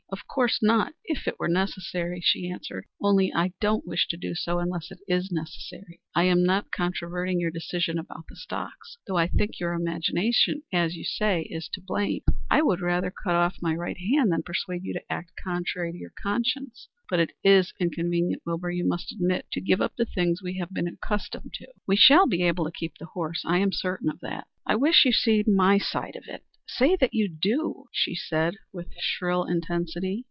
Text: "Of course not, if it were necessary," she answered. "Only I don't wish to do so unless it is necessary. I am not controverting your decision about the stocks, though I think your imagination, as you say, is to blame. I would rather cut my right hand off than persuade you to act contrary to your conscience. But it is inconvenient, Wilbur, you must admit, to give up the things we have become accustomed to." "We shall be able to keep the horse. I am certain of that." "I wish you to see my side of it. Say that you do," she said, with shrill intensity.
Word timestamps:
"Of 0.13 0.27
course 0.27 0.59
not, 0.61 0.91
if 1.05 1.25
it 1.25 1.39
were 1.39 1.47
necessary," 1.47 2.19
she 2.19 2.49
answered. 2.49 2.83
"Only 3.01 3.31
I 3.33 3.53
don't 3.61 3.87
wish 3.87 4.09
to 4.09 4.17
do 4.17 4.35
so 4.35 4.59
unless 4.59 4.91
it 4.91 4.99
is 5.07 5.31
necessary. 5.31 6.01
I 6.13 6.23
am 6.25 6.43
not 6.43 6.69
controverting 6.69 7.39
your 7.39 7.49
decision 7.51 7.97
about 7.97 8.25
the 8.27 8.35
stocks, 8.35 8.97
though 9.07 9.15
I 9.15 9.27
think 9.27 9.57
your 9.61 9.71
imagination, 9.71 10.63
as 10.73 10.97
you 10.97 11.05
say, 11.05 11.43
is 11.49 11.69
to 11.69 11.81
blame. 11.81 12.23
I 12.49 12.61
would 12.61 12.81
rather 12.81 13.09
cut 13.09 13.53
my 13.61 13.73
right 13.73 13.97
hand 13.97 14.31
off 14.31 14.31
than 14.35 14.43
persuade 14.43 14.83
you 14.83 14.91
to 14.95 15.11
act 15.11 15.31
contrary 15.41 15.93
to 15.93 15.97
your 15.97 16.13
conscience. 16.21 16.89
But 17.09 17.21
it 17.21 17.31
is 17.41 17.71
inconvenient, 17.79 18.41
Wilbur, 18.45 18.71
you 18.71 18.85
must 18.85 19.13
admit, 19.13 19.45
to 19.53 19.61
give 19.61 19.79
up 19.79 19.95
the 19.95 20.03
things 20.05 20.41
we 20.41 20.57
have 20.57 20.73
become 20.73 20.93
accustomed 20.93 21.53
to." 21.53 21.67
"We 21.87 21.95
shall 21.95 22.27
be 22.27 22.43
able 22.43 22.65
to 22.65 22.71
keep 22.77 22.97
the 22.97 23.05
horse. 23.05 23.43
I 23.45 23.59
am 23.59 23.71
certain 23.71 24.09
of 24.09 24.19
that." 24.19 24.47
"I 24.65 24.75
wish 24.75 25.05
you 25.05 25.13
to 25.13 25.17
see 25.17 25.43
my 25.47 25.77
side 25.77 26.17
of 26.17 26.25
it. 26.27 26.43
Say 26.67 26.95
that 27.01 27.13
you 27.13 27.27
do," 27.27 27.87
she 27.91 28.15
said, 28.15 28.55
with 28.71 28.93
shrill 28.97 29.43
intensity. 29.43 30.19